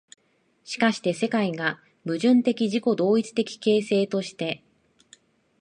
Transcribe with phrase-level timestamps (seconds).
[0.63, 4.63] しかして世界が矛盾的自己同一的形成として、